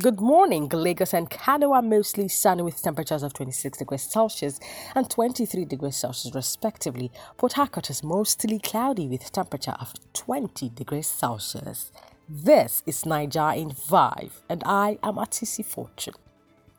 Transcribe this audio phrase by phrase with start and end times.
[0.00, 0.66] Good morning.
[0.72, 4.58] Lagos and Kano are mostly sunny with temperatures of 26 degrees Celsius
[4.94, 7.12] and 23 degrees Celsius respectively.
[7.36, 11.92] Port Harcourt is mostly cloudy with temperature of 20 degrees Celsius.
[12.26, 16.14] This is Niger in 5 and I am Atisi Fortune.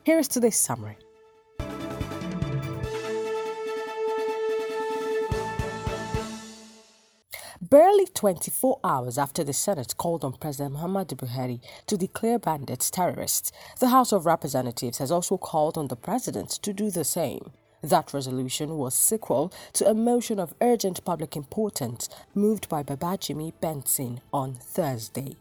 [0.02, 0.96] Here is today's summary.
[7.72, 13.50] Barely 24 hours after the Senate called on President Muhammadu Buhari to declare bandits terrorists,
[13.80, 17.52] the House of Representatives has also called on the President to do the same.
[17.82, 24.20] That resolution was sequel to a motion of urgent public importance moved by Babajimi Benson
[24.34, 25.36] on Thursday.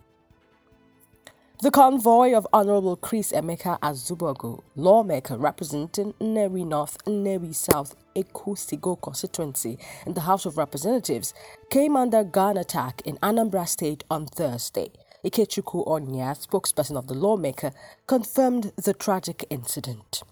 [1.62, 9.78] The convoy of Honorable Chris Emeka Azubogu, lawmaker representing Nnewi North, Nnewi South, Ekwusigo constituency
[10.08, 11.36] in the House of Representatives,
[11.70, 14.90] came under gun attack in Anambra State on Thursday.
[15.24, 17.74] Ikechukwu Onya, spokesperson of the lawmaker,
[18.08, 20.24] confirmed the tragic incident.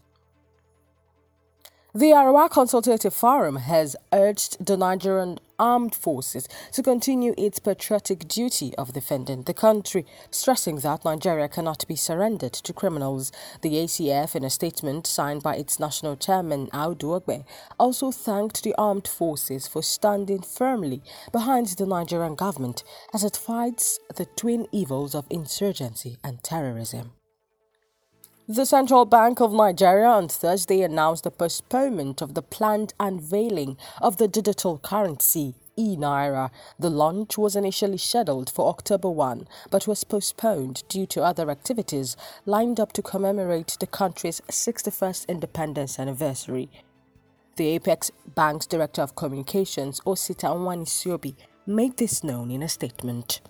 [1.94, 8.74] The Arewa Consultative Forum has urged the Nigerian armed forces to continue its patriotic duty
[8.78, 13.32] of defending the country, stressing that Nigeria cannot be surrendered to criminals.
[13.62, 17.44] The ACF, in a statement signed by its national chairman, Audu
[17.80, 21.02] also thanked the armed forces for standing firmly
[21.32, 27.12] behind the Nigerian government as it fights the twin evils of insurgency and terrorism.
[28.52, 34.18] The Central Bank of Nigeria on Thursday announced the postponement of the planned unveiling of
[34.18, 36.50] the digital currency e-naira.
[36.80, 42.18] The launch was initially scheduled for October 1 but was postponed due to other activities
[42.48, 46.70] lined up to commemorate the country's 61st independence anniversary.
[47.56, 51.36] The Apex Bank's Director of Communications, Osita Nwanisobi,
[51.68, 53.42] made this known in a statement.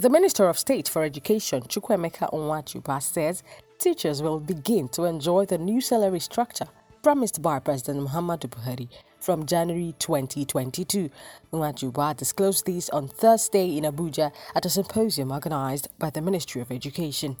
[0.00, 3.42] The Minister of State for Education, Chukwuemeka Nwajiuba, says
[3.78, 6.64] teachers will begin to enjoy the new salary structure
[7.02, 8.88] promised by President Muhammadu Buhari
[9.18, 11.10] from January 2022.
[11.52, 16.72] Nwajiuba disclosed this on Thursday in Abuja at a symposium organized by the Ministry of
[16.72, 17.36] Education.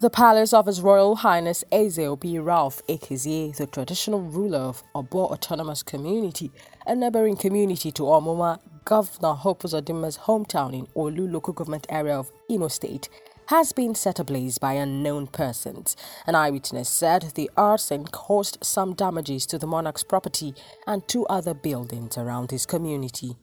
[0.00, 5.82] The palace of His Royal Highness Ezeobi Ralph Ekezie, the traditional ruler of Obo Autonomous
[5.82, 6.50] Community,
[6.86, 12.32] a neighboring community to Omuma, Governor Hope Uzodimma's hometown in Olu local government area of
[12.48, 13.10] Imo State,
[13.48, 15.94] has been set ablaze by unknown persons.
[16.26, 20.54] An eyewitness said the arson caused some damages to the monarch's property
[20.86, 23.36] and two other buildings around his community.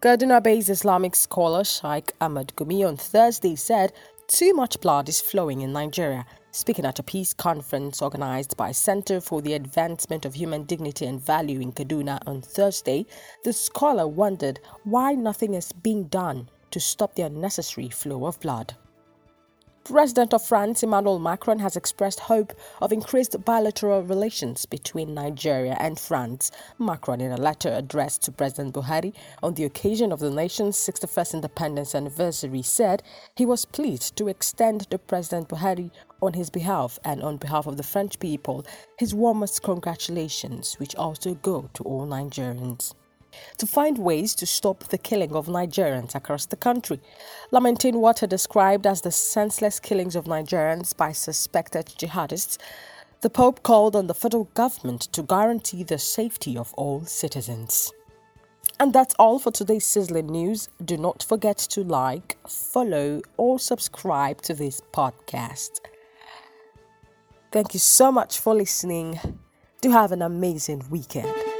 [0.00, 3.92] Kaduna-based Islamic scholar Sheikh Ahmad Gumi on Thursday said
[4.32, 6.24] too much blood is flowing in Nigeria.
[6.52, 11.20] Speaking at a peace conference organized by Center for the Advancement of Human Dignity and
[11.20, 13.04] Value in Kaduna on Thursday,
[13.44, 18.74] the scholar wondered why nothing is being done to stop the unnecessary flow of blood.
[19.84, 25.98] President of France Emmanuel Macron has expressed hope of increased bilateral relations between Nigeria and
[25.98, 26.52] France.
[26.78, 29.12] Macron, in a letter addressed to President Buhari
[29.42, 33.02] on the occasion of the nation's 61st independence anniversary, said
[33.34, 35.90] he was pleased to extend to President Buhari
[36.22, 38.64] on his behalf and on behalf of the French people
[39.00, 42.94] his warmest congratulations, which also go to all Nigerians
[43.58, 47.00] to find ways to stop the killing of Nigerians across the country,
[47.50, 52.58] lamenting what are described as the senseless killings of Nigerians by suspected jihadists.
[53.20, 57.92] The Pope called on the federal government to guarantee the safety of all citizens.
[58.80, 60.68] And that's all for today's sizzling news.
[60.84, 65.78] Do not forget to like, follow, or subscribe to this podcast.
[67.52, 69.20] Thank you so much for listening.
[69.82, 71.51] Do have an amazing weekend.